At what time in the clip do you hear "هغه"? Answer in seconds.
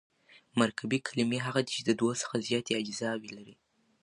1.45-1.59